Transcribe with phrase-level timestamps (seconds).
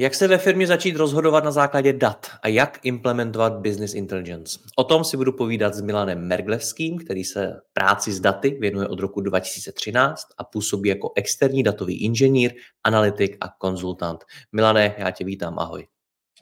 [0.00, 4.58] Jak se ve firmě začít rozhodovat na základě dat a jak implementovat business intelligence?
[4.76, 9.00] O tom si budu povídat s Milanem Merglevským, který se práci s daty věnuje od
[9.00, 12.52] roku 2013 a působí jako externí datový inženýr,
[12.84, 14.24] analytik a konzultant.
[14.52, 15.86] Milane, já tě vítám, ahoj.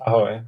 [0.01, 0.43] Ahoj.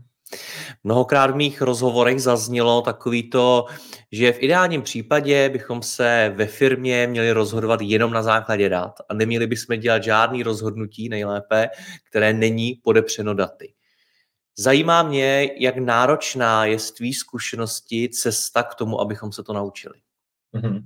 [0.84, 3.66] Mnohokrát v mých rozhovorech zaznělo takový to,
[4.12, 9.14] že v ideálním případě bychom se ve firmě měli rozhodovat jenom na základě dat a
[9.14, 11.68] neměli bychom dělat žádný rozhodnutí nejlépe,
[12.10, 13.72] které není podepřeno daty.
[14.58, 19.94] Zajímá mě, jak náročná je z tvý zkušenosti cesta k tomu, abychom se to naučili.
[20.54, 20.82] Mm-hmm.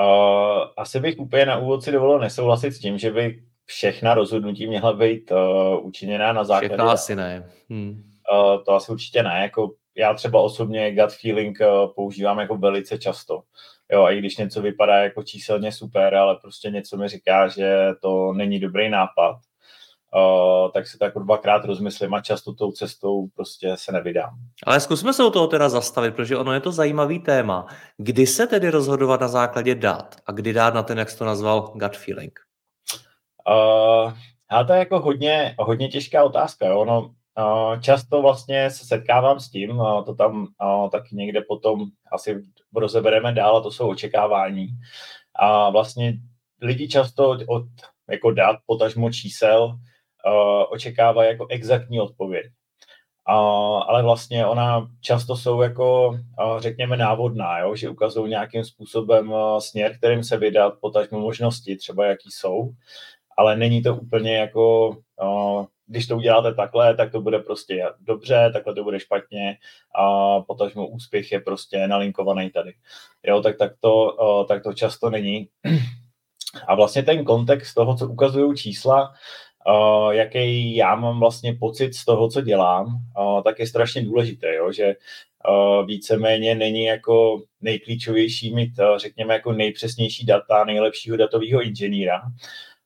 [0.00, 4.66] Uh, asi bych úplně na úvod si dovolil nesouhlasit s tím, že by všechna rozhodnutí
[4.66, 6.68] měla být uh, učiněná na základě...
[6.68, 7.50] Všechna asi ne.
[7.70, 8.11] Hmm.
[8.32, 9.40] Uh, to asi určitě ne.
[9.42, 13.42] Jako já třeba osobně gut feeling uh, používám jako velice často.
[13.92, 17.88] Jo, a i když něco vypadá jako číselně super, ale prostě něco mi říká, že
[18.02, 19.36] to není dobrý nápad,
[20.14, 24.30] uh, tak si tak dvakrát rozmyslím a často tou cestou prostě se nevydám.
[24.66, 27.66] Ale zkusme se u toho teda zastavit, protože ono je to zajímavý téma.
[27.96, 31.24] Kdy se tedy rozhodovat na základě dat a kdy dát na ten, jak jsi to
[31.24, 32.40] nazval, gut feeling?
[33.48, 34.12] Uh,
[34.48, 36.66] a to je jako hodně, hodně těžká otázka.
[36.66, 36.84] Jo?
[36.84, 37.10] No,
[37.80, 40.46] Často vlastně se setkávám s tím, to tam
[40.92, 42.42] taky někde potom asi
[42.76, 44.68] rozebereme dál, a to jsou očekávání.
[45.34, 46.14] A vlastně
[46.62, 47.64] lidi často od
[48.10, 49.78] jako dat, potažmo čísel,
[50.70, 52.46] očekávají jako exaktní odpověď.
[53.26, 53.34] A,
[53.78, 56.18] ale vlastně ona často jsou jako,
[56.58, 57.76] řekněme, návodná, jo?
[57.76, 62.70] že ukazují nějakým způsobem směr, kterým se vydat, potažmo možnosti, třeba jaký jsou,
[63.38, 64.96] ale není to úplně jako
[65.86, 69.56] když to uděláte takhle, tak to bude prostě dobře, takhle to bude špatně
[69.94, 72.72] a potažmo úspěch je prostě nalinkovaný tady.
[73.26, 74.16] Jo, tak, tak, to,
[74.48, 75.48] tak to často není.
[76.66, 79.14] A vlastně ten kontext toho, co ukazují čísla,
[79.68, 82.86] Uh, jaký já mám vlastně pocit z toho, co dělám,
[83.18, 84.72] uh, tak je strašně důležité, jo?
[84.72, 84.94] že
[85.48, 92.22] uh, víceméně není jako nejklíčovější mít, uh, řekněme, jako nejpřesnější data nejlepšího datového inženýra,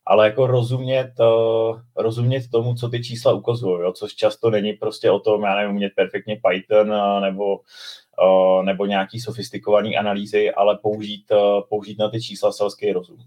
[0.07, 5.21] ale jako rozumět, uh, rozumět tomu, co ty čísla ukazují, což často není prostě o
[5.21, 11.33] tom, já nevím, umět perfektně Python uh, nebo, uh, nebo nějaký sofistikovaný analýzy, ale použít,
[11.69, 13.19] použít na ty čísla selský rozum.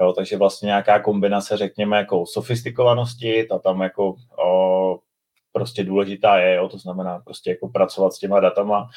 [0.00, 4.14] Jo, takže vlastně nějaká kombinace, řekněme, jako sofistikovanosti, ta tam jako
[5.52, 8.88] prostě důležitá je, jo, to znamená prostě jako pracovat s těma datama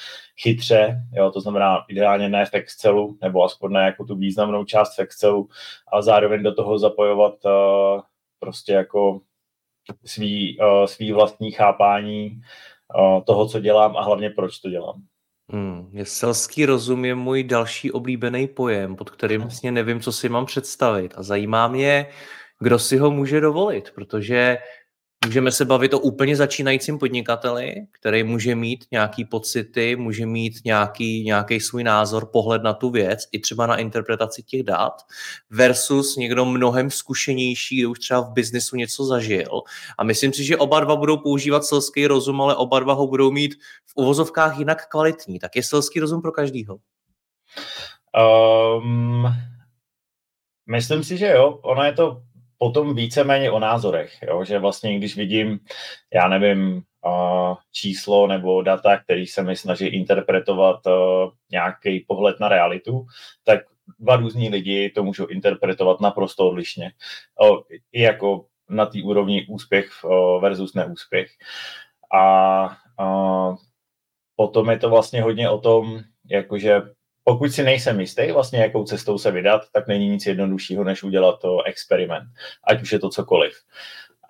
[0.41, 4.97] chytře, jo, to znamená ideálně ne v Excelu, nebo aspoň ne jako tu významnou část
[4.97, 5.49] v Excelu,
[5.87, 8.01] ale zároveň do toho zapojovat uh,
[8.39, 9.21] prostě jako
[10.05, 12.41] svý, uh, svý vlastní chápání
[12.99, 15.01] uh, toho, co dělám a hlavně proč to dělám.
[15.51, 20.45] Hmm, selský rozum je můj další oblíbený pojem, pod kterým vlastně nevím, co si mám
[20.45, 21.13] představit.
[21.17, 22.07] A zajímá mě,
[22.59, 24.57] kdo si ho může dovolit, protože
[25.25, 31.23] Můžeme se bavit o úplně začínajícím podnikateli, který může mít nějaký pocity, může mít nějaký,
[31.23, 35.01] nějaký svůj názor, pohled na tu věc, i třeba na interpretaci těch dat,
[35.49, 39.61] versus někdo mnohem zkušenější, kdo už třeba v biznesu něco zažil.
[39.97, 43.31] A myslím si, že oba dva budou používat selský rozum, ale oba dva ho budou
[43.31, 43.55] mít
[43.85, 45.39] v uvozovkách jinak kvalitní.
[45.39, 46.77] Tak je selský rozum pro každýho?
[48.77, 49.25] Um,
[50.69, 51.59] myslím si, že jo.
[51.63, 52.21] Ono je to
[52.57, 54.45] potom víceméně o názorech, jo?
[54.45, 55.59] že vlastně když vidím,
[56.13, 56.83] já nevím,
[57.71, 60.79] číslo nebo data, který se mi snaží interpretovat
[61.51, 63.05] nějaký pohled na realitu,
[63.43, 63.59] tak
[63.99, 66.91] dva různí lidi to můžou interpretovat naprosto odlišně.
[67.91, 69.89] I jako na té úrovni úspěch
[70.41, 71.31] versus neúspěch.
[72.15, 72.77] A
[74.35, 75.99] potom je to vlastně hodně o tom,
[76.29, 76.81] jakože
[77.27, 81.39] pokud si nejsem jistý vlastně, jakou cestou se vydat, tak není nic jednoduššího, než udělat
[81.41, 82.29] to experiment,
[82.63, 83.53] ať už je to cokoliv.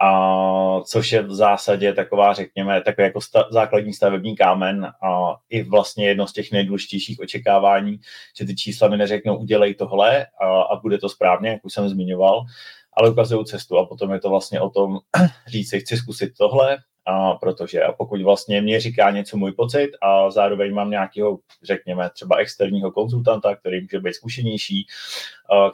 [0.01, 5.63] A, což je v zásadě taková, řekněme, takový jako sta- základní stavební kámen a i
[5.63, 7.99] vlastně jedno z těch nejdůležitějších očekávání,
[8.37, 11.89] že ty čísla mi neřeknou, udělej tohle a, a bude to správně, jak už jsem
[11.89, 12.45] zmiňoval,
[12.93, 14.99] ale ukazují cestu a potom je to vlastně o tom
[15.47, 20.31] říct chci zkusit tohle, a protože a pokud vlastně mě říká něco můj pocit a
[20.31, 24.87] zároveň mám nějakého, řekněme, třeba externího konzultanta, který může být zkušenější,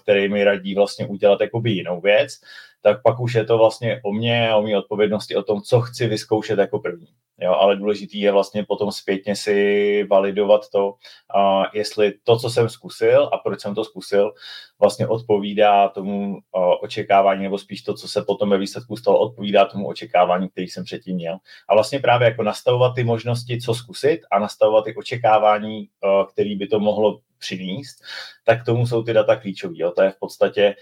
[0.04, 2.40] který mi radí vlastně udělat jakoby jinou věc,
[2.82, 5.82] tak pak už je to vlastně o mě a o mé odpovědnosti o tom, co
[5.82, 7.08] chci vyzkoušet jako první.
[7.42, 12.70] Jo, ale důležitý je vlastně potom zpětně si validovat to, uh, jestli to, co jsem
[12.70, 14.34] zkusil a proč jsem to zkusil,
[14.80, 16.38] vlastně odpovídá tomu
[16.82, 20.84] očekávání, nebo spíš to, co se potom ve výsledku stalo, odpovídá tomu očekávání, který jsem
[20.84, 21.38] předtím měl.
[21.70, 25.90] A vlastně právě jako nastavovat ty možnosti, co zkusit a nastavovat ty očekávání,
[26.34, 27.98] který by to mohlo přinést,
[28.46, 29.92] tak k tomu jsou ty data klíčové.
[29.96, 30.76] To je v podstatě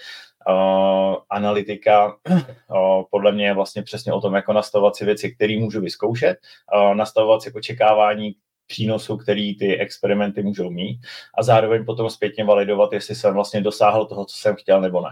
[0.49, 5.57] uh, analytika uh, podle mě je vlastně přesně o tom, jako nastavovat si věci, které
[5.59, 6.37] můžu vyzkoušet,
[6.75, 8.35] uh, nastavovat si očekávání
[8.69, 11.01] přínosu, který ty experimenty můžou mít
[11.37, 15.09] a zároveň potom zpětně validovat, jestli jsem vlastně dosáhl toho, co jsem chtěl nebo ne.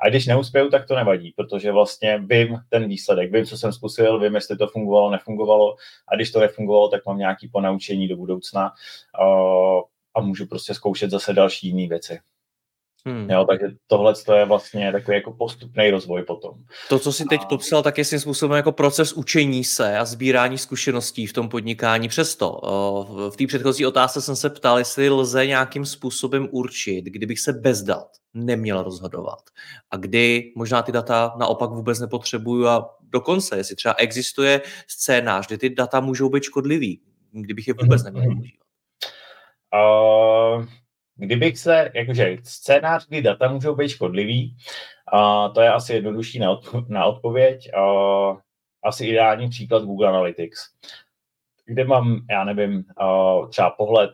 [0.00, 4.20] A když neuspěju, tak to nevadí, protože vlastně vím ten výsledek, vím, co jsem zkusil,
[4.20, 5.76] vím, jestli to fungovalo, nefungovalo
[6.08, 8.72] a když to nefungovalo, tak mám nějaký ponaučení do budoucna
[10.20, 12.18] a můžu prostě zkoušet zase další jiné věci.
[13.06, 13.30] Hmm.
[13.30, 16.54] Jo, takže tohle je vlastně takový jako postupný rozvoj potom.
[16.88, 17.46] To, co jsi teď a...
[17.46, 22.08] popsal, tak je svým způsobem jako proces učení se a sbírání zkušeností v tom podnikání.
[22.08, 22.60] Přesto
[23.32, 27.82] v té předchozí otázce jsem se ptal, jestli lze nějakým způsobem určit, kdybych se bez
[27.82, 29.40] dat neměl rozhodovat
[29.90, 35.58] a kdy možná ty data naopak vůbec nepotřebuju a dokonce, jestli třeba existuje scénář, kdy
[35.58, 37.00] ty data můžou být škodlivý,
[37.32, 38.34] kdybych je vůbec neměl mhm.
[38.34, 38.69] používat.
[39.74, 40.64] Uh,
[41.16, 44.56] kdybych se, jakože scénář, kdy data můžou být škodlivý,
[45.14, 47.70] uh, to je asi jednodušší na, odpo- na odpověď.
[47.76, 48.38] Uh,
[48.84, 50.60] asi ideální příklad Google Analytics,
[51.66, 54.10] kde mám, já nevím, uh, třeba pohled,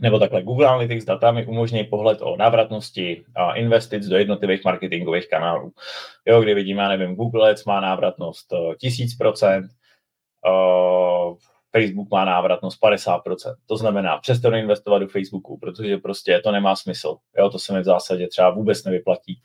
[0.00, 3.24] nebo takhle, Google Analytics data mi umožní pohled o návratnosti
[3.54, 5.72] investic do jednotlivých marketingových kanálů.
[6.26, 9.68] Jo, kdy vidím, já nevím, Google Ads má návratnost uh, 1000%,
[10.46, 11.36] uh,
[11.72, 13.20] Facebook má návratnost 50%.
[13.66, 17.16] To znamená, přestanu investovat do Facebooku, protože prostě to nemá smysl.
[17.38, 19.40] Jo, to se mi v zásadě třeba vůbec nevyplatí.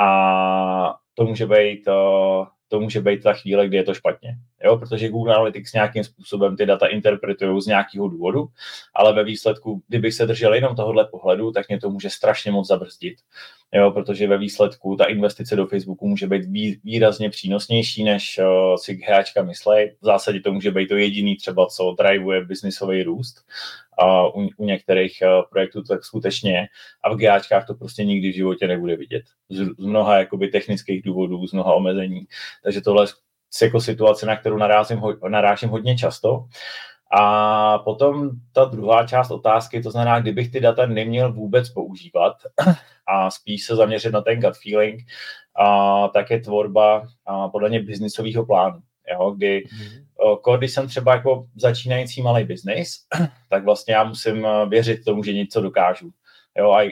[0.00, 4.36] A to může být, uh, to může být ta chvíle, kdy je to špatně.
[4.64, 4.78] Jo?
[4.78, 8.46] Protože Google Analytics nějakým způsobem ty data interpretují z nějakého důvodu,
[8.94, 12.68] ale ve výsledku, kdybych se držel jenom tohohle pohledu, tak mě to může strašně moc
[12.68, 13.16] zabrzdit.
[13.74, 13.90] Jo?
[13.90, 16.44] Protože ve výsledku ta investice do Facebooku může být
[16.84, 19.96] výrazně přínosnější, než uh, si hráčka myslej.
[20.00, 23.44] V zásadě to může být to jediný třeba, co drivuje biznisový růst
[24.34, 26.68] u, u některých uh, projektů tak skutečně
[27.04, 29.22] a v GAčkách to prostě nikdy v životě nebude vidět.
[29.48, 32.26] Z, z mnoha jakoby technických důvodů, z mnoha omezení.
[32.64, 33.06] Takže tohle
[33.62, 36.44] je jako situace, na kterou narážím, narážím hodně často.
[37.18, 42.36] A potom ta druhá část otázky, to znamená, kdybych ty data neměl vůbec používat
[43.06, 45.02] a spíš se zaměřit na ten gut feeling,
[45.54, 48.78] a, tak je tvorba a, podle mě biznisového plánu.
[49.12, 50.05] Jo, kdy, mm-hmm.
[50.58, 53.06] Když jsem třeba jako začínající malý biznis,
[53.50, 56.10] tak vlastně já musím věřit tomu, že něco dokážu.
[56.58, 56.90] Jo, a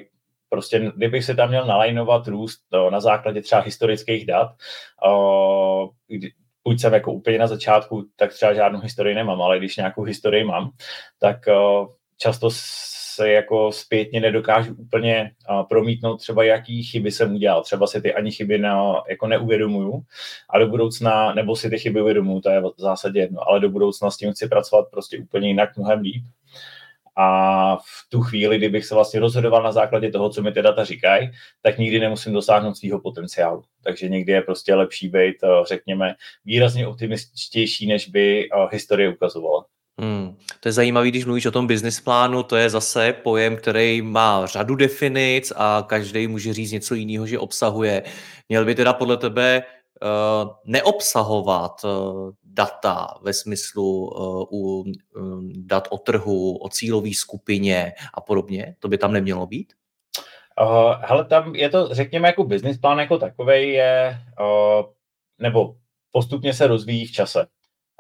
[0.48, 4.48] prostě kdybych se tam měl nalajnovat růst to, na základě třeba historických dat,
[5.06, 6.32] o, kdy,
[6.64, 10.44] buď jsem jako úplně na začátku, tak třeba žádnou historii nemám, ale když nějakou historii
[10.44, 10.70] mám,
[11.18, 11.36] tak
[12.16, 12.50] často
[13.14, 15.30] se jako zpětně nedokážu úplně
[15.68, 17.62] promítnout třeba, jaký chyby jsem udělal.
[17.62, 20.02] Třeba si ty ani chyby na, jako neuvědomuju
[20.50, 23.68] a do budoucna, nebo si ty chyby uvědomuju, to je v zásadě jedno, ale do
[23.68, 26.24] budoucna s tím chci pracovat prostě úplně jinak, mnohem líp.
[27.16, 30.84] A v tu chvíli, kdybych se vlastně rozhodoval na základě toho, co mi ty data
[30.84, 31.30] říkají,
[31.62, 33.64] tak nikdy nemusím dosáhnout svého potenciálu.
[33.84, 35.36] Takže někdy je prostě lepší být,
[35.68, 39.64] řekněme, výrazně optimističtější, než by historie ukazovala.
[40.00, 40.36] Hmm.
[40.60, 44.46] To je zajímavé, když mluvíš o tom business plánu, to je zase pojem, který má
[44.46, 48.02] řadu definic a každý může říct něco jiného, že obsahuje.
[48.48, 49.62] Měl by teda podle tebe
[50.02, 54.86] uh, neobsahovat uh, data ve smyslu uh,
[55.16, 58.76] um, dat o trhu, o cílové skupině a podobně?
[58.78, 59.72] To by tam nemělo být?
[60.60, 64.86] Uh, hele, tam je to, řekněme, jako business plán jako takový je, uh,
[65.38, 65.76] nebo
[66.10, 67.46] postupně se rozvíjí v čase.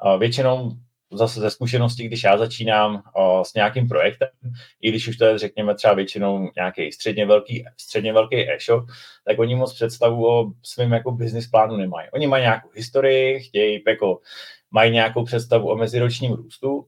[0.04, 0.72] Uh, většinou
[1.16, 4.28] zase ze zkušenosti, když já začínám o, s nějakým projektem,
[4.80, 8.84] i když už to je, řekněme, třeba většinou nějaký středně velký, středně velký e-shop,
[9.24, 12.08] tak oni moc představu o svém jako business plánu nemají.
[12.10, 14.20] Oni mají nějakou historii, chtějí jako
[14.70, 16.86] mají nějakou představu o meziročním růstu,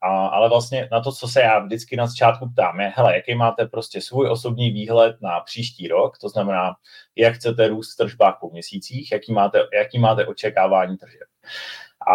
[0.00, 3.34] a, ale vlastně na to, co se já vždycky na začátku ptám, je, hele, jaký
[3.34, 6.74] máte prostě svůj osobní výhled na příští rok, to znamená,
[7.16, 11.28] jak chcete růst v tržbách po měsících, jaký máte, jaký máte očekávání tržeb.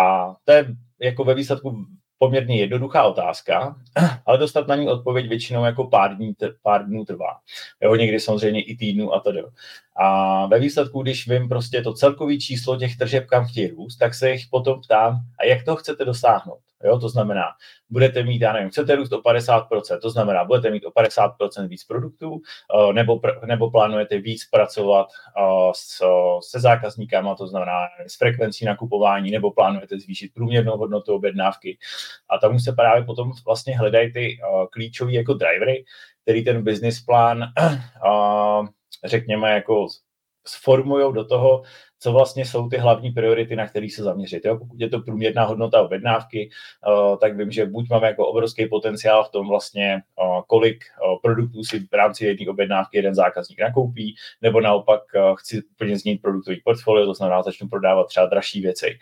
[0.01, 0.65] A to je
[1.01, 1.86] jako ve výsledku
[2.17, 3.75] poměrně jednoduchá otázka,
[4.25, 7.38] ale dostat na ní odpověď většinou jako pár, dní, pár dnů trvá.
[7.81, 9.31] Jo, někdy samozřejmě i týdnů a to
[9.96, 14.13] A ve výsledku, když vím prostě to celkové číslo těch tržeb, kam chtějí růst, tak
[14.13, 16.71] se jich potom ptám, a jak to chcete dosáhnout?
[16.83, 17.43] Jo, to znamená,
[17.89, 21.83] budete mít, já nevím, chcete růst o 50%, to znamená, budete mít o 50% víc
[21.83, 22.41] produktů,
[22.89, 25.07] eh, nebo, nebo plánujete víc pracovat
[25.38, 26.03] eh, s,
[26.50, 31.77] se zákazníkama, to znamená s frekvencí nakupování, nebo plánujete zvýšit průměrnou hodnotu objednávky.
[32.29, 35.85] A tam už se právě potom vlastně hledají ty eh, klíčové jako drivery,
[36.23, 37.43] který ten business plán,
[39.05, 39.88] řekněme, jako
[40.45, 41.63] sformují do toho,
[42.00, 44.45] co vlastně jsou ty hlavní priority, na které se zaměřit.
[44.45, 44.57] Jo?
[44.57, 46.50] Pokud je to průměrná hodnota objednávky,
[46.88, 51.19] uh, tak vím, že buď máme jako obrovský potenciál v tom vlastně, uh, kolik uh,
[51.21, 55.01] produktů si v rámci jedné objednávky jeden zákazník nakoupí, nebo naopak
[55.36, 59.00] chci úplně změnit produktový portfolio, to znamená, začnu prodávat třeba dražší věci.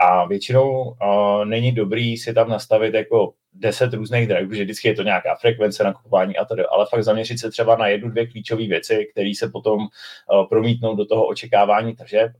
[0.00, 0.96] A většinou
[1.44, 5.84] není dobrý si tam nastavit jako deset různých drivů, že vždycky je to nějaká frekvence
[5.84, 9.48] nakupování a tedy, ale fakt zaměřit se třeba na jednu, dvě klíčové věci, které se
[9.48, 12.32] potom uh, promítnou do toho očekávání tržeb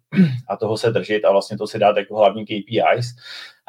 [0.48, 3.14] a toho se držet a vlastně to si dát jako hlavní KPIs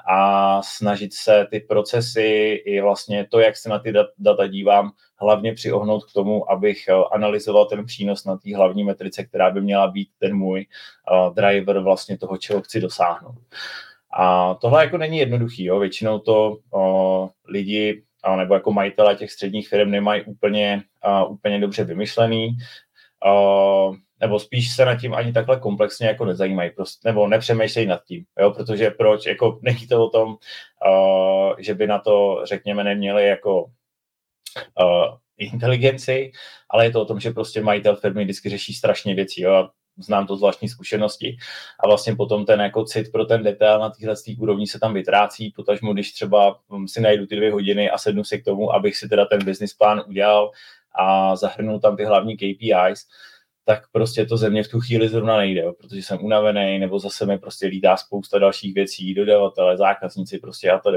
[0.10, 5.53] a snažit se ty procesy i vlastně to, jak se na ty data dívám, hlavně
[5.53, 9.88] přiohnout k tomu, abych uh, analyzoval ten přínos na té hlavní metrice, která by měla
[9.88, 10.65] být ten můj
[11.12, 13.36] uh, driver vlastně toho, čeho chci dosáhnout.
[14.13, 15.79] A tohle jako není jednoduchý, jo.
[15.79, 21.59] většinou to o, lidi a, nebo jako majitele těch středních firm nemají úplně, a, úplně
[21.59, 22.57] dobře vymyšlený,
[23.25, 28.03] o, nebo spíš se nad tím ani takhle komplexně jako nezajímají, prostě, nebo nepřemýšlejí nad
[28.03, 30.37] tím, jo, protože proč, jako není to o tom,
[30.87, 33.65] o, že by na to, řekněme, neměli jako
[34.83, 36.31] o, inteligenci,
[36.69, 40.27] ale je to o tom, že prostě majitel firmy vždycky řeší strašně věcí, jo, znám
[40.27, 41.38] to zvláštní zkušenosti.
[41.79, 45.53] A vlastně potom ten jako cit pro ten detail na téhle úrovni se tam vytrácí,
[45.55, 48.98] potažmo když třeba hm, si najdu ty dvě hodiny a sednu si k tomu, abych
[48.98, 50.51] si teda ten business plán udělal
[50.95, 53.07] a zahrnul tam ty hlavní KPIs,
[53.65, 56.99] tak prostě to ze mě v tu chvíli zrovna nejde, jo, protože jsem unavený, nebo
[56.99, 60.91] zase mi prostě lídá spousta dalších věcí, dodavatele, zákazníci prostě a to.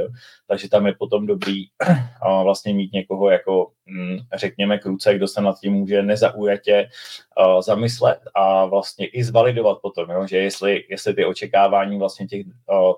[0.46, 1.64] Takže tam je potom dobrý
[2.22, 6.88] a vlastně mít někoho jako, mm, řekněme, kruce, kdo se nad tím může nezaujatě
[7.46, 12.46] uh, zamyslet a vlastně i zvalidovat potom, jo, že jestli, jestli ty očekávání vlastně těch,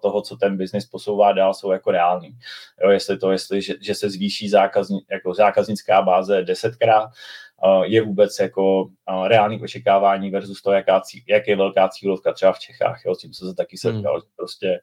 [0.02, 2.38] toho, co ten biznis posouvá dál, jsou jako reální.
[2.82, 7.11] Jo, jestli to, jestli, že, že se zvýší zákazní, jako zákaznická báze desetkrát,
[7.83, 8.89] je vůbec jako
[9.27, 13.03] reálný očekávání versus to, jaká, jak je velká cílovka třeba v Čechách.
[13.07, 14.21] Jo, s tím se taky setkal, hmm.
[14.21, 14.81] že prostě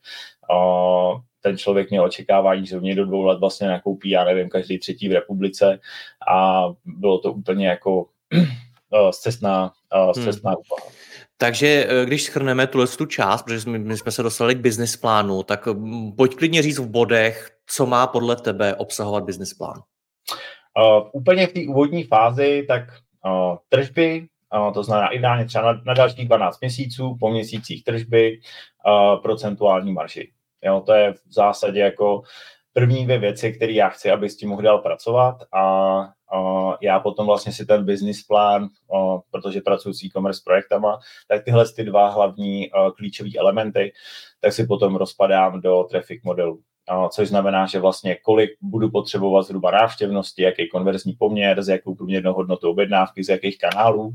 [1.42, 5.10] ten člověk měl očekávání, že v do dvou let vlastně nakoupí, já nevím, každý třetí
[5.10, 5.80] v republice
[6.32, 8.06] a bylo to úplně jako
[9.12, 9.72] zcestná,
[10.14, 10.60] zcestná hmm.
[10.60, 10.94] úvaha.
[11.38, 14.96] Takže e, když schrneme tuhle tu část, protože my, my jsme se dostali k business
[14.96, 15.68] plánu, tak
[16.18, 19.82] pojď klidně říct v bodech, co má podle tebe obsahovat business plán.
[20.78, 22.84] Uh, úplně v té úvodní fázi, tak
[23.26, 28.40] uh, tržby, uh, to znamená ideálně třeba na, na dalších 12 měsíců, po měsících tržby,
[28.88, 30.32] uh, procentuální marži.
[30.64, 32.22] Jo, to je v zásadě jako
[32.74, 35.96] první dvě věci, které já chci, aby s tím mohl dál pracovat a
[36.36, 41.44] uh, já potom vlastně si ten business plán, uh, protože pracuji s e-commerce projektama, tak
[41.44, 43.94] tyhle ty dva hlavní uh, klíčové elementy,
[44.42, 46.62] tak si potom rozpadám do traffic modelu
[47.10, 52.34] což znamená, že vlastně kolik budu potřebovat zhruba návštěvnosti, jaký konverzní poměr, z jakou průměrnou
[52.34, 54.14] hodnotou objednávky, z jakých kanálů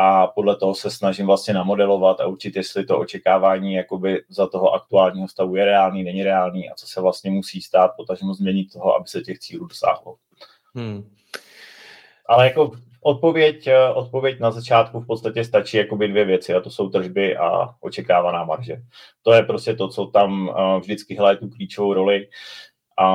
[0.00, 4.74] a podle toho se snažím vlastně namodelovat a určit, jestli to očekávání jakoby za toho
[4.74, 8.96] aktuálního stavu je reálný, není reálný a co se vlastně musí stát, potažmo změnit toho,
[8.96, 10.16] aby se těch cílů dosáhlo.
[10.74, 11.10] Hmm.
[12.26, 12.72] Ale jako
[13.08, 17.36] Odpověď, eh, odpověď na začátku v podstatě stačí jakoby dvě věci a to jsou tržby
[17.36, 18.76] a očekávaná marže.
[19.22, 22.28] To je prostě to, co tam eh, vždycky hraje tu klíčovou roli,
[22.98, 23.08] a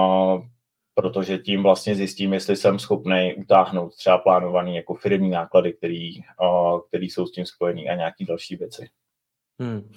[0.96, 6.80] protože tím vlastně zjistím, jestli jsem schopný utáhnout třeba plánovaný jako firmní náklady, který, eh,
[6.88, 8.90] který jsou s tím spojený a nějaký další věci.
[9.60, 9.92] Hmm.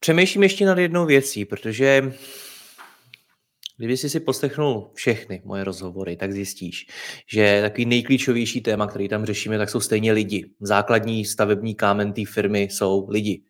[0.00, 2.12] Přemýšlím ještě nad jednou věcí, protože
[3.80, 6.86] Kdyby jsi si poslechnul všechny moje rozhovory, tak zjistíš,
[7.32, 10.50] že takový nejklíčovější téma, který tam řešíme, tak jsou stejně lidi.
[10.60, 13.42] Základní stavební kámen té firmy jsou lidi.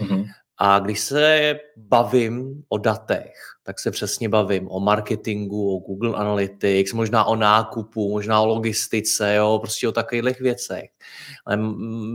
[0.00, 0.26] Mm-hmm.
[0.58, 3.32] A když se bavím o datech,
[3.62, 9.34] tak se přesně bavím o marketingu, o Google Analytics, možná o nákupu, možná o logistice,
[9.34, 10.90] jo, prostě o takových věcech.
[11.46, 11.58] Ale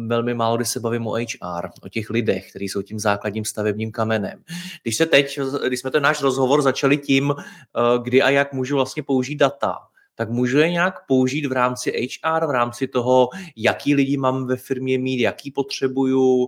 [0.07, 3.91] velmi málo kdy se bavím o HR, o těch lidech, kteří jsou tím základním stavebním
[3.91, 4.43] kamenem.
[4.83, 8.75] Když se teď, když jsme ten náš rozhovor začali tím, eh, kdy a jak můžu
[8.75, 9.77] vlastně použít data,
[10.15, 14.55] tak můžu je nějak použít v rámci HR, v rámci toho, jaký lidi mám ve
[14.55, 16.48] firmě mít, jaký potřebuju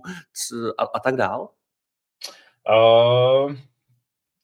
[0.78, 1.48] a, a tak dál?
[2.70, 3.54] Uh,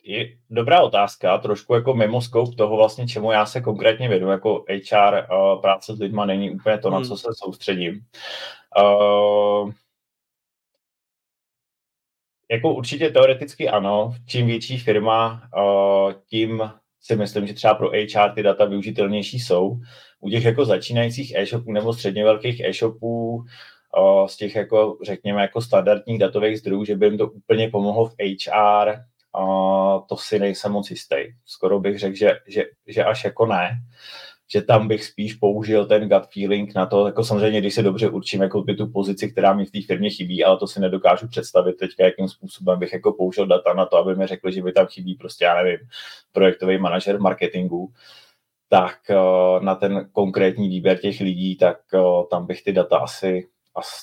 [0.02, 4.64] je dobrá otázka, trošku jako mimo scope toho vlastně, čemu já se konkrétně vědu, jako
[4.68, 7.02] HR uh, práce s lidma není úplně to, hmm.
[7.02, 8.00] na co se soustředím.
[8.82, 9.72] Uh,
[12.50, 18.30] jako určitě teoreticky ano, čím větší firma, uh, tím si myslím, že třeba pro HR
[18.34, 19.80] ty data využitelnější jsou.
[20.20, 23.44] U těch jako začínajících e-shopů nebo středně velkých e-shopů uh,
[24.26, 28.14] z těch jako řekněme jako standardních datových zdrojů, že by jim to úplně pomohlo v
[28.20, 28.92] HR,
[30.08, 31.16] to si nejsem moc jistý.
[31.46, 33.80] Skoro bych řekl, že, že, že až jako ne
[34.52, 38.08] že tam bych spíš použil ten gut feeling na to, jako samozřejmě, když se dobře
[38.08, 41.28] určím jako by tu pozici, která mi v té firmě chybí, ale to si nedokážu
[41.28, 44.72] představit teďka, jakým způsobem bych jako použil data na to, aby mi řekli, že by
[44.72, 45.78] tam chybí prostě, já nevím,
[46.32, 47.92] projektový manažer marketingu,
[48.68, 48.96] tak
[49.60, 51.76] na ten konkrétní výběr těch lidí, tak
[52.30, 53.48] tam bych ty data asi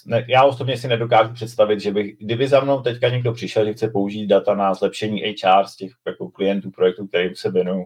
[0.05, 3.73] ne, já osobně si nedokážu představit, že bych, kdyby za mnou teďka někdo přišel, že
[3.73, 7.85] chce použít data na zlepšení HR z těch jako klientů projektů, kterým se věnuju,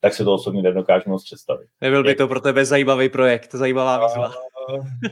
[0.00, 1.68] tak se to osobně nedokážu moc představit.
[1.80, 4.32] Nebyl by to pro tebe zajímavý projekt, zajímavá výzva.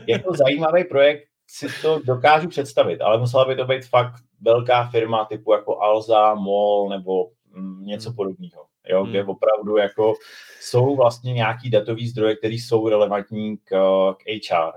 [0.07, 5.25] jako zajímavý projekt si to dokážu představit, ale musela by to být fakt velká firma
[5.25, 8.15] typu jako Alza, MOL nebo mm, něco hmm.
[8.15, 8.65] podobného.
[8.89, 9.09] Jo, hmm.
[9.09, 10.13] kde opravdu jako
[10.61, 13.69] jsou vlastně nějaký datový zdroje, které jsou relevantní k,
[14.13, 14.71] k HR.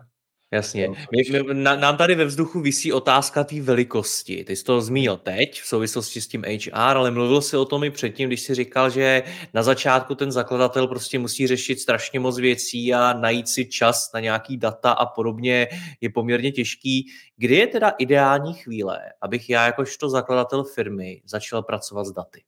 [0.55, 0.89] Jasně.
[0.89, 4.45] My, my, na, nám tady ve vzduchu visí otázka té velikosti.
[4.45, 7.85] Ty jsi to zmínil teď v souvislosti s tím HR, ale mluvil si o tom
[7.85, 9.23] i předtím, když jsi říkal, že
[9.55, 14.21] na začátku ten zakladatel prostě musí řešit strašně moc věcí a najít si čas na
[14.21, 15.69] nějaký data a podobně
[16.01, 17.07] je poměrně těžký.
[17.37, 22.43] Kdy je teda ideální chvíle, abych já jakožto zakladatel firmy začal pracovat s daty?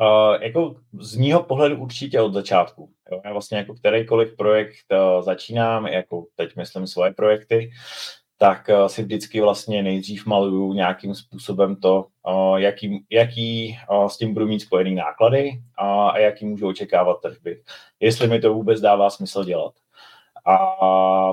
[0.00, 2.90] Uh, jako z mýho pohledu určitě od začátku.
[3.12, 3.20] Jo?
[3.24, 7.70] Já vlastně jako kterýkoliv projekt uh, začínám, jako teď myslím svoje projekty,
[8.38, 14.34] tak uh, si vždycky vlastně nejdřív maluju nějakým způsobem to, uh, jaký, jaký s tím
[14.34, 17.62] budu mít spojený náklady a jaký můžu očekávat tržby.
[18.00, 19.72] Jestli mi to vůbec dává smysl dělat.
[20.48, 20.58] A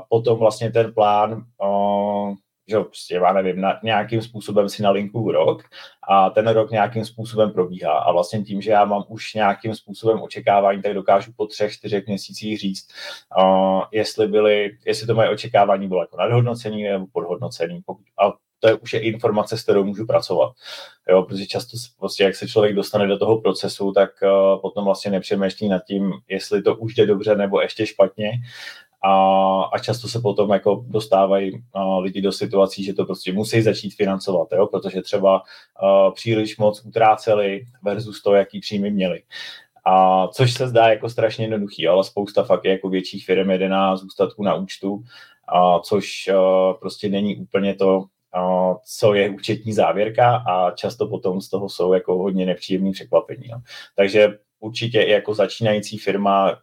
[0.10, 1.44] potom vlastně ten plán
[2.67, 5.63] že prostě, já nevím, na, nějakým způsobem si nalinkuju rok
[6.10, 10.21] a ten rok nějakým způsobem probíhá a vlastně tím, že já mám už nějakým způsobem
[10.21, 12.88] očekávání, tak dokážu po třech, čtyřech měsících říct,
[13.41, 17.82] uh, jestli byly, jestli to moje očekávání bylo jako nadhodnocený nebo podhodnocený.
[17.86, 20.54] Pokud, a to je už je informace, s kterou můžu pracovat.
[21.10, 25.12] Jo, protože často prostě, jak se člověk dostane do toho procesu, tak uh, potom vlastně
[25.12, 28.32] nepřemýšlí nad tím, jestli to už jde dobře nebo ještě špatně,
[29.04, 33.62] a, a často se potom jako dostávají a, lidi do situací, že to prostě musí
[33.62, 34.68] začít financovat, jo?
[34.68, 35.42] protože třeba
[35.76, 39.24] a, příliš moc utráceli versus to, jaký příjmy měli.
[39.86, 43.96] A což se zdá jako strašně jednoduchý, ale spousta fakt jako větších firm jede na
[43.96, 45.04] zůstatku na účtu,
[45.48, 51.42] a což a, prostě není úplně to, a, co je účetní závěrka a často potom
[51.42, 53.50] z toho jsou jako hodně nepříjemný překvapení.
[53.96, 56.58] Takže určitě i jako začínající firma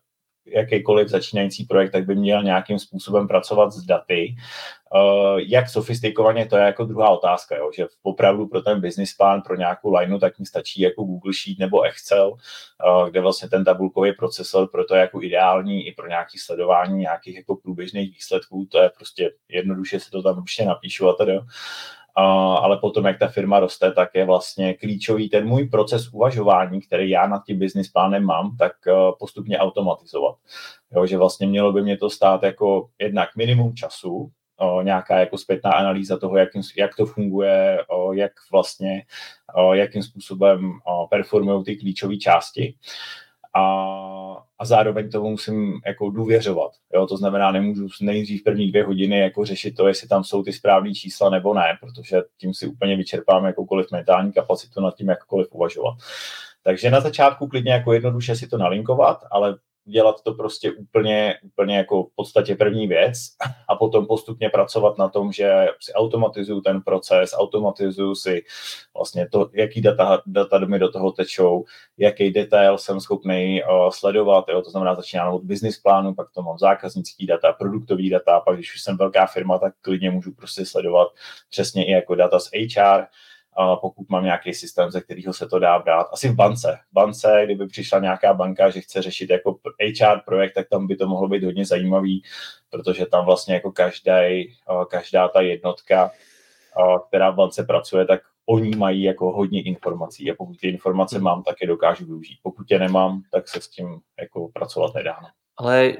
[0.47, 4.35] jakýkoliv začínající projekt, tak by měl nějakým způsobem pracovat s daty.
[4.95, 7.71] Uh, jak sofistikovaně, to je jako druhá otázka, jo?
[7.77, 11.59] že opravdu pro ten business plán, pro nějakou lineu, tak mi stačí jako Google Sheet
[11.59, 16.09] nebo Excel, uh, kde vlastně ten tabulkový procesor pro to je jako ideální i pro
[16.09, 21.09] nějaké sledování nějakých jako průběžných výsledků, to je prostě jednoduše se to tam určitě napíšu
[21.09, 21.39] a tedy
[22.15, 27.11] ale potom, jak ta firma roste, tak je vlastně klíčový ten můj proces uvažování, který
[27.11, 30.37] já nad tím business plánem mám, tak eh, postupně automatizovat.
[30.93, 35.39] Jo, že vlastně mělo by mě to stát jako jednak minimum času, o, nějaká jako
[35.39, 39.03] zpětná analýza toho, jak, jak to funguje, o, jak vlastně,
[39.73, 40.73] jakým způsobem
[41.11, 42.75] performují ty klíčové části
[43.55, 43.63] a,
[44.59, 46.73] a zároveň tomu musím jako důvěřovat.
[46.95, 47.07] Jo?
[47.07, 50.95] To znamená, nemůžu nejdřív první dvě hodiny jako řešit to, jestli tam jsou ty správné
[50.95, 55.95] čísla nebo ne, protože tím si úplně vyčerpám jakoukoliv mentální kapacitu nad tím jakkoliv uvažovat.
[56.63, 61.77] Takže na začátku klidně jako jednoduše si to nalinkovat, ale dělat to prostě úplně, úplně
[61.77, 63.17] jako v podstatě první věc
[63.69, 68.45] a potom postupně pracovat na tom, že si automatizuju ten proces, automatizuju si
[68.97, 71.65] vlastně to, jaký data, data mi do toho tečou,
[71.99, 76.43] jaký detail jsem schopný uh, sledovat, jo, to znamená začínám od business plánu, pak to
[76.43, 80.67] mám zákaznický data, produktový data, pak když už jsem velká firma, tak klidně můžu prostě
[80.67, 81.09] sledovat
[81.51, 83.05] přesně i jako data z HR,
[83.81, 86.07] pokud mám nějaký systém, ze kterého se to dá brát.
[86.13, 86.79] Asi v bance.
[86.91, 90.97] V bance, kdyby přišla nějaká banka, že chce řešit jako HR projekt, tak tam by
[90.97, 92.23] to mohlo být hodně zajímavý,
[92.71, 94.11] protože tam vlastně jako každý,
[94.89, 96.11] každá ta jednotka,
[97.09, 101.43] která v bance pracuje, tak oni mají jako hodně informací a pokud ty informace mám,
[101.43, 102.39] tak je dokážu využít.
[102.43, 105.19] Pokud je nemám, tak se s tím jako pracovat nedá.
[105.23, 105.29] No.
[105.57, 105.93] Ale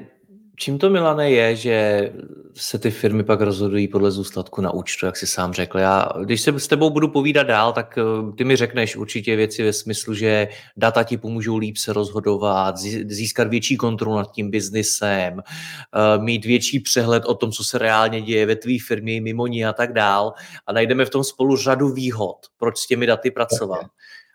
[0.61, 2.09] čím to, Milane, je, že
[2.53, 5.79] se ty firmy pak rozhodují podle zůstatku na účtu, jak si sám řekl.
[5.79, 9.63] Já, když se s tebou budu povídat dál, tak eh, ty mi řekneš určitě věci
[9.63, 10.47] ve smyslu, že
[10.77, 16.79] data ti pomůžou líp se rozhodovat, získat větší kontrolu nad tím biznisem, eh, mít větší
[16.79, 20.33] přehled o tom, co se reálně děje ve tvý firmě, mimo ní a tak dál.
[20.67, 23.85] A najdeme v tom spolu řadu výhod, proč s těmi daty pracovat.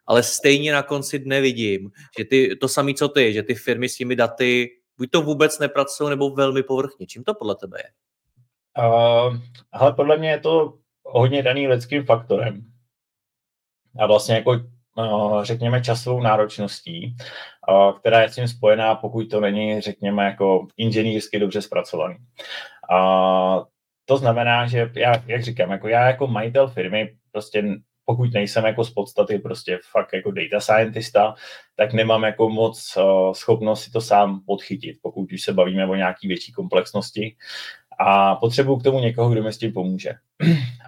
[0.07, 3.89] Ale stejně na konci dne vidím, že ty, to samé, co ty, že ty firmy
[3.89, 7.07] s těmi daty buď to vůbec nepracují, nebo velmi povrchně.
[7.07, 7.91] Čím to podle tebe je?
[8.85, 9.37] Uh,
[9.73, 12.63] ale podle mě je to hodně daný lidským faktorem.
[13.99, 17.17] A vlastně jako uh, řekněme časovou náročností,
[17.99, 22.17] která je s tím spojená, pokud to není, řekněme, jako inženýrsky dobře zpracovaný.
[22.91, 23.65] Uh,
[24.05, 27.63] to znamená, že já, jak říkám, jako já jako majitel firmy prostě
[28.07, 31.35] pokud nejsem jako z podstaty prostě fakt jako data scientista,
[31.77, 35.95] tak nemám jako moc uh, schopnost si to sám podchytit, pokud už se bavíme o
[35.95, 37.37] nějaký větší komplexnosti.
[37.99, 40.11] A potřebuju k tomu někoho, kdo mi s tím pomůže.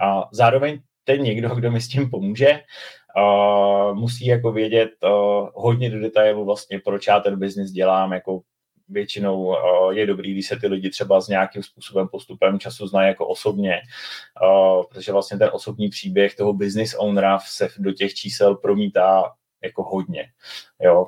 [0.03, 2.61] A zároveň ten někdo, kdo mi s tím pomůže,
[3.17, 8.41] uh, musí jako vědět uh, hodně do detailu vlastně, proč já ten biznis dělám, jako
[8.89, 9.57] většinou
[9.91, 13.81] je dobrý, když se ty lidi třeba s nějakým způsobem postupem času znají jako osobně,
[14.91, 20.25] protože vlastně ten osobní příběh toho business ownera se do těch čísel promítá jako hodně.
[20.83, 21.07] Jo.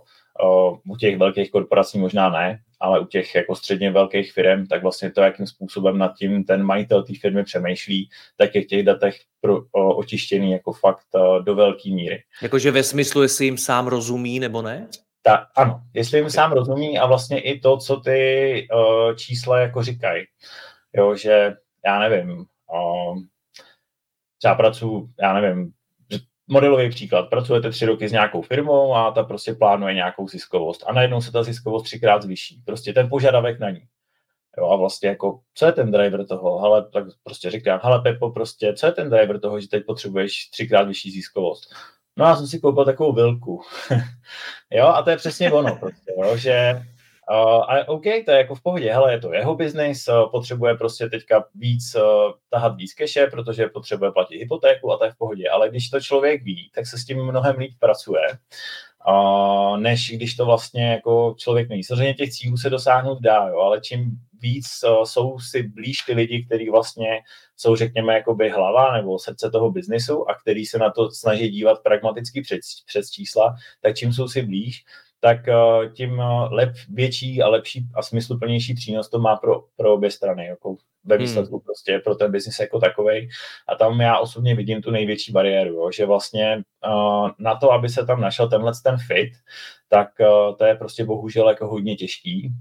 [0.88, 5.10] U těch velkých korporací možná ne, ale u těch jako středně velkých firm, tak vlastně
[5.10, 9.16] to, jakým způsobem nad tím ten majitel té firmy přemýšlí, tak je v těch datech
[9.40, 11.06] pro, o, očištěný jako fakt
[11.44, 12.22] do velké míry.
[12.42, 14.88] Jakože ve smyslu, jestli jim sám rozumí nebo ne?
[15.22, 19.82] Tak ano, jestli jim sám rozumí a vlastně i to, co ty uh, čísla jako
[19.82, 20.24] říkají.
[20.92, 21.56] Jo, že
[21.86, 23.18] já nevím, uh,
[24.38, 25.72] třeba pracuji, já nevím,
[26.50, 30.92] modelový příklad, pracujete tři roky s nějakou firmou a ta prostě plánuje nějakou ziskovost a
[30.92, 32.62] najednou se ta ziskovost třikrát zvyší.
[32.66, 33.82] Prostě ten požadavek na ní.
[34.58, 36.58] Jo, a vlastně jako, co je ten driver toho?
[36.58, 40.50] Ale tak prostě říkám, hele Pepo, prostě, co je ten driver toho, že teď potřebuješ
[40.50, 41.74] třikrát vyšší ziskovost?
[42.20, 43.62] No já jsem si koupil takovou vilku.
[44.70, 46.82] jo, a to je přesně ono prostě, jo, že
[47.30, 50.74] Uh, a OK, to je jako v pohodě, hele, je to jeho biznis, uh, potřebuje
[50.74, 52.02] prostě teďka víc uh,
[52.50, 55.48] tahat víc keše, protože potřebuje platit hypotéku a to je v pohodě.
[55.48, 58.20] Ale když to člověk ví, tak se s tím mnohem líp pracuje,
[59.08, 61.84] uh, než když to vlastně jako člověk neví.
[61.84, 66.12] Samozřejmě těch cílů se dosáhnout dá, jo, ale čím víc uh, jsou si blíž ty
[66.12, 67.20] lidi, kteří vlastně
[67.56, 71.82] jsou, řekněme, jakoby hlava nebo srdce toho biznisu a který se na to snaží dívat
[71.82, 74.84] pragmaticky přes, přes čísla, tak čím jsou si blíž,
[75.20, 79.94] tak uh, tím uh, lep, větší a lepší a smysluplnější přínos to má pro, pro
[79.94, 81.24] obě strany, jako ve hmm.
[81.24, 81.64] výsledku hmm.
[81.64, 83.28] prostě pro ten biznis jako takový.
[83.68, 87.88] A tam já osobně vidím tu největší bariéru, jo, že vlastně uh, na to, aby
[87.88, 89.32] se tam našel tenhle ten fit,
[89.88, 92.52] tak uh, to je prostě bohužel jako hodně těžký.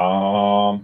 [0.00, 0.78] A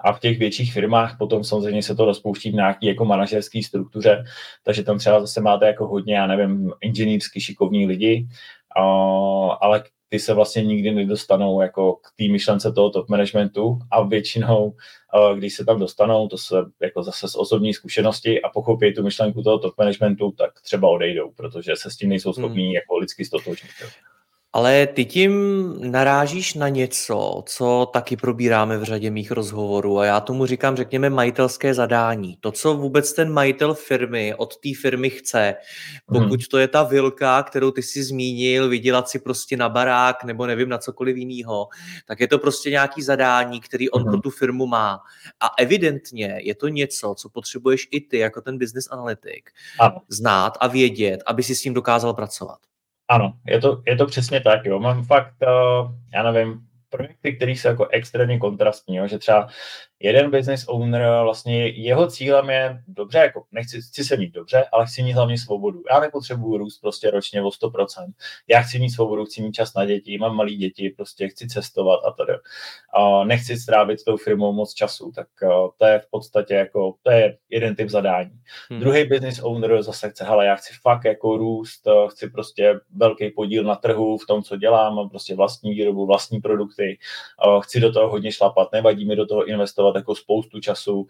[0.00, 4.24] a v těch větších firmách potom samozřejmě se to rozpouští v nějaké jako manažerské struktuře,
[4.64, 8.28] takže tam třeba zase máte jako hodně, já nevím, inženýrsky šikovní lidi,
[9.60, 14.74] ale ty se vlastně nikdy nedostanou jako k té myšlence toho top managementu a většinou,
[15.36, 19.42] když se tam dostanou, to se jako zase z osobní zkušenosti a pochopí tu myšlenku
[19.42, 22.72] toho top managementu, tak třeba odejdou, protože se s tím nejsou schopní hmm.
[22.72, 23.70] jako lidsky stotožnit.
[24.52, 25.32] Ale ty tím
[25.90, 31.10] narážíš na něco, co taky probíráme v řadě mých rozhovorů a já tomu říkám, řekněme,
[31.10, 32.36] majitelské zadání.
[32.40, 35.54] To, co vůbec ten majitel firmy od té firmy chce,
[36.06, 36.48] pokud hmm.
[36.50, 40.68] to je ta vilka, kterou ty si zmínil, vydělat si prostě na barák nebo nevím
[40.68, 41.68] na cokoliv jiného,
[42.06, 45.00] tak je to prostě nějaký zadání, který on pro tu firmu má.
[45.40, 49.50] A evidentně je to něco, co potřebuješ i ty jako ten business analytik
[50.08, 52.58] znát a vědět, aby si s tím dokázal pracovat.
[53.08, 54.78] Ano, je to, je to přesně tak, jo.
[54.78, 59.06] Mám fakt, uh, já nevím, projekty, které jsou jako extrémně kontrastní, jo?
[59.06, 59.48] že třeba
[60.00, 64.86] jeden business owner, vlastně jeho cílem je, dobře, jako nechci chci se mít dobře, ale
[64.86, 65.82] chci mít hlavně svobodu.
[65.90, 67.86] Já nepotřebuju růst prostě ročně o 100%.
[68.48, 72.00] Já chci mít svobodu, chci mít čas na děti, mám malé děti, prostě chci cestovat
[72.06, 72.32] a tady.
[72.94, 75.28] A nechci strávit s tou firmou moc času, tak
[75.78, 78.30] to je v podstatě jako, to je jeden typ zadání.
[78.70, 78.80] Hmm.
[78.80, 83.64] Druhý business owner zase chce, hele, já chci fakt jako růst, chci prostě velký podíl
[83.64, 86.98] na trhu v tom, co dělám, mám prostě vlastní výrobu, vlastní produkty,
[87.62, 91.06] chci do toho hodně šlapat, nevadí mi do toho investovat věnovat jako spoustu času,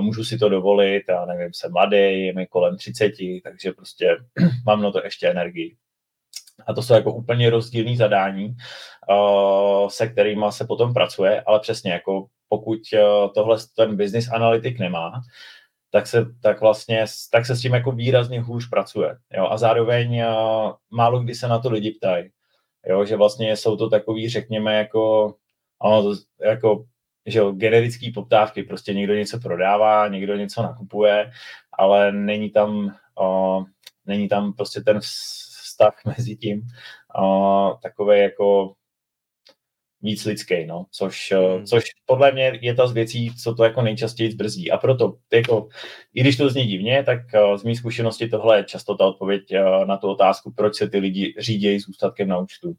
[0.00, 4.16] můžu si to dovolit, já nevím, jsem mladý, je mi kolem 30, takže prostě
[4.66, 5.76] mám na to ještě energii.
[6.66, 8.56] A to jsou jako úplně rozdílné zadání,
[9.88, 12.78] se kterými se potom pracuje, ale přesně jako pokud
[13.34, 15.20] tohle ten business analytik nemá,
[15.90, 19.16] tak se, tak vlastně, tak se s tím jako výrazně hůř pracuje.
[19.32, 19.48] Jo?
[19.50, 20.22] A zároveň
[20.90, 22.30] málo kdy se na to lidi ptají.
[22.86, 23.04] Jo?
[23.04, 25.34] Že vlastně jsou to takový, řekněme, jako,
[25.80, 26.84] ano, jako
[27.26, 31.30] že jo, generický poptávky, prostě někdo něco prodává, někdo něco nakupuje,
[31.72, 33.64] ale není tam, o,
[34.06, 36.62] není tam prostě ten vztah mezi tím
[37.20, 38.74] o, takový jako
[40.04, 41.66] víc lidský, no, což, hmm.
[41.66, 44.70] což podle mě je ta z věcí, co to jako nejčastěji zbrzdí.
[44.70, 45.68] A proto, jako,
[46.14, 47.20] i když to zní divně, tak
[47.56, 49.42] z mých zkušenosti tohle je často ta odpověď
[49.84, 52.74] na tu otázku, proč se ty lidi řídějí s ústatkem na účtu.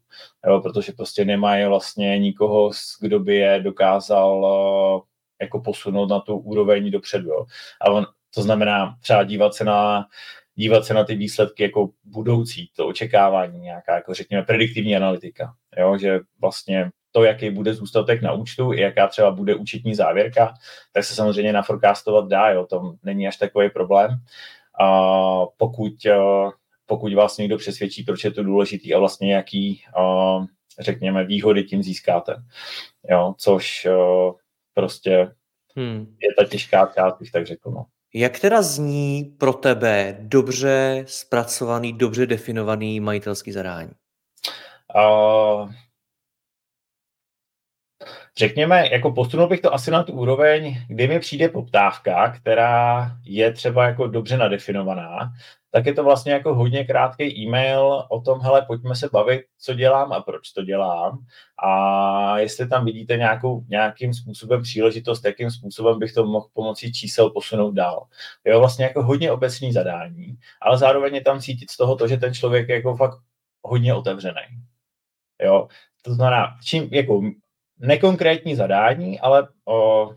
[0.46, 5.02] Jo, protože prostě nemají vlastně nikoho, kdo by je dokázal
[5.40, 7.28] jako posunout na tu úroveň dopředu.
[7.28, 7.44] Jo.
[7.80, 10.06] A on, to znamená třeba dívat se na
[10.58, 15.54] dívat se na ty výsledky jako budoucí, to očekávání, nějaká, jako řekněme, prediktivní analytika.
[15.78, 20.54] Jo, že vlastně to, jaký bude zůstatek na účtu, i jaká třeba bude účetní závěrka,
[20.92, 24.10] tak se samozřejmě naforecastovat dá, jo, to není až takový problém.
[24.80, 24.90] A
[25.56, 25.92] pokud,
[26.86, 29.82] pokud vás někdo přesvědčí, proč je to důležitý a vlastně jaký,
[30.80, 32.36] řekněme, výhody tím získáte.
[33.10, 33.88] Jo, což
[34.74, 35.32] prostě
[35.76, 36.16] hmm.
[36.22, 37.70] je ta těžká část, bych tak řekl.
[37.70, 37.84] No.
[38.14, 43.90] Jak teda zní pro tebe dobře zpracovaný, dobře definovaný majitelský zadání?
[44.96, 45.70] Uh,
[48.38, 53.52] řekněme, jako posunul bych to asi na tu úroveň, kdy mi přijde poptávka, která je
[53.52, 55.32] třeba jako dobře nadefinovaná,
[55.70, 59.74] tak je to vlastně jako hodně krátký e-mail o tom, hele, pojďme se bavit, co
[59.74, 61.18] dělám a proč to dělám
[61.64, 67.30] a jestli tam vidíte nějakou, nějakým způsobem příležitost, jakým způsobem bych to mohl pomocí čísel
[67.30, 68.06] posunout dál.
[68.44, 72.16] Jo, vlastně jako hodně obecný zadání, ale zároveň je tam cítit z toho to, že
[72.16, 73.18] ten člověk je jako fakt
[73.62, 74.42] hodně otevřený.
[75.42, 75.68] Jo,
[76.02, 77.22] to znamená, čím jako
[77.78, 80.10] nekonkrétní zadání, ale o,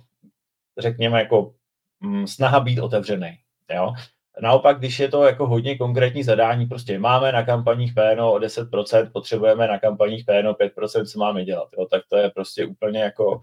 [0.78, 1.54] řekněme jako
[2.02, 3.39] m, mm, snaha být otevřený.
[3.74, 3.93] Jo?
[4.41, 9.10] Naopak, když je to jako hodně konkrétní zadání, prostě máme na kampaních PNO o 10%,
[9.13, 11.86] potřebujeme na kampaních PNO 5%, co máme dělat, jo?
[11.86, 13.41] tak to je prostě úplně jako,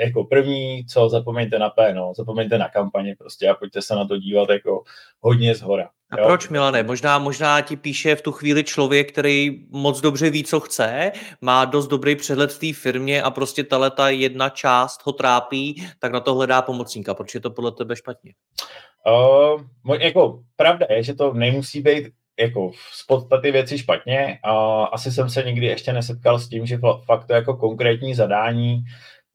[0.00, 4.16] jako první, co zapomeňte na PNO, zapomeňte na kampaně prostě a pojďte se na to
[4.16, 4.82] dívat jako
[5.20, 5.88] hodně zhora.
[6.10, 6.26] A jo?
[6.26, 6.82] proč, Milane?
[6.82, 11.64] Možná, možná ti píše v tu chvíli člověk, který moc dobře ví, co chce, má
[11.64, 16.20] dost dobrý přehled v té firmě a prostě ta jedna část ho trápí, tak na
[16.20, 17.14] to hledá pomocníka.
[17.14, 18.32] Proč je to podle tebe špatně?
[19.06, 22.08] Uh, jako pravda je, že to nemusí být
[22.40, 24.38] jako z podstaty věci špatně.
[24.46, 28.84] Uh, asi jsem se nikdy ještě nesetkal s tím, že fakt to jako konkrétní zadání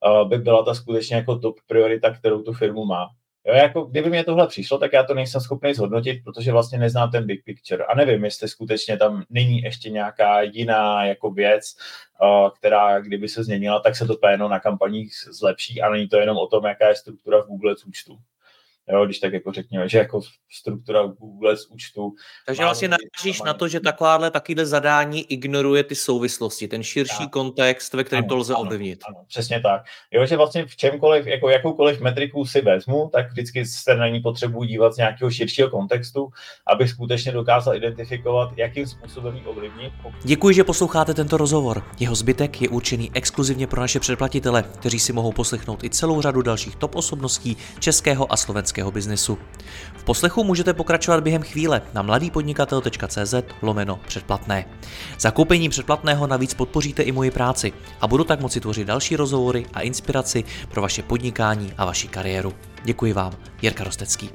[0.06, 3.08] uh, by byla ta skutečně jako top priorita, kterou tu firmu má.
[3.48, 7.12] Jo, jako kdyby mě tohle přišlo, tak já to nejsem schopný zhodnotit, protože vlastně neznám
[7.12, 11.76] ten big picture a nevím, jestli skutečně tam není ještě nějaká jiná jako věc,
[12.22, 16.18] uh, která kdyby se změnila, tak se to PNO na kampaních zlepší a není to
[16.18, 18.18] jenom o tom, jaká je struktura v Google účtu.
[18.92, 20.22] Jo, když tak jako řekněme, že jako
[20.52, 22.12] struktura Google z účtu.
[22.46, 27.30] Takže vlastně narážíš na to, že takováhle takové zadání ignoruje ty souvislosti, ten širší tak.
[27.30, 29.04] kontext, ve kterém ano, to lze ano, ovlivnit.
[29.08, 29.82] Ano, přesně tak.
[30.12, 34.20] Jo, že vlastně v čemkoliv, jako jakoukoliv metriku si vezmu, tak vždycky se na ní
[34.20, 36.30] potřebuji dívat z nějakého širšího kontextu,
[36.68, 39.94] abych skutečně dokázal identifikovat, jakým způsobem ji ovlivnit.
[40.24, 41.84] Děkuji, že posloucháte tento rozhovor.
[42.00, 46.42] Jeho zbytek je určený exkluzivně pro naše předplatitele, kteří si mohou poslechnout i celou řadu
[46.42, 49.38] dalších top osobností českého a slovenského podnikatelského biznesu.
[49.98, 54.66] V poslechu můžete pokračovat během chvíle na mladýpodnikatel.cz lomeno předplatné.
[55.20, 59.82] Zakoupením předplatného navíc podpoříte i moji práci a budu tak moci tvořit další rozhovory a
[59.82, 62.54] inspiraci pro vaše podnikání a vaši kariéru.
[62.84, 64.30] Děkuji vám, Jirka Rostecký.